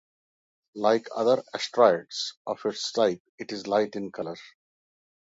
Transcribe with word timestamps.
Like 0.73 1.09
other 1.15 1.43
asteroids 1.53 2.33
of 2.47 2.59
its 2.65 2.91
type, 2.91 3.21
it 3.37 3.51
is 3.51 3.67
light 3.67 3.95
in 3.95 4.11
colour. 4.11 4.37